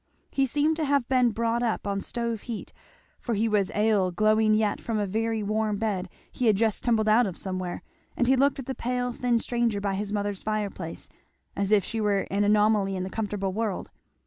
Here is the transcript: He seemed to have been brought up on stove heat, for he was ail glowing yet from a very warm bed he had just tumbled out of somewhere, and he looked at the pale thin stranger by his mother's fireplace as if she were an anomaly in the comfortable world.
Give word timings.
He 0.31 0.47
seemed 0.47 0.77
to 0.77 0.85
have 0.85 1.07
been 1.07 1.29
brought 1.29 1.61
up 1.61 1.85
on 1.85 2.01
stove 2.01 2.41
heat, 2.49 2.73
for 3.19 3.35
he 3.35 3.47
was 3.47 3.69
ail 3.75 4.09
glowing 4.09 4.55
yet 4.55 4.81
from 4.81 4.97
a 4.97 5.05
very 5.05 5.43
warm 5.43 5.77
bed 5.77 6.09
he 6.31 6.47
had 6.47 6.55
just 6.55 6.83
tumbled 6.83 7.07
out 7.07 7.27
of 7.27 7.37
somewhere, 7.37 7.83
and 8.17 8.25
he 8.27 8.35
looked 8.35 8.57
at 8.57 8.65
the 8.65 8.73
pale 8.73 9.13
thin 9.13 9.37
stranger 9.37 9.79
by 9.79 9.93
his 9.93 10.11
mother's 10.11 10.41
fireplace 10.41 11.07
as 11.55 11.69
if 11.71 11.83
she 11.85 12.01
were 12.01 12.21
an 12.31 12.43
anomaly 12.43 12.95
in 12.95 13.03
the 13.03 13.11
comfortable 13.11 13.53
world. 13.53 13.91